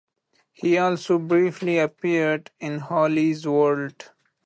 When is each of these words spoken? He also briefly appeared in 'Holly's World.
He 0.51 0.79
also 0.79 1.19
briefly 1.19 1.77
appeared 1.77 2.49
in 2.59 2.79
'Holly's 2.79 3.47
World. 3.47 4.09